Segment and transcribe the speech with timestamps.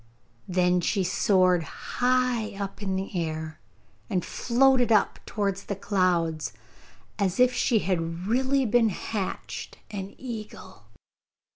[0.47, 3.59] Then she soared high in the air,
[4.09, 6.53] and floated up towards the clouds,
[7.19, 10.87] as if she had really been hatched an eagle.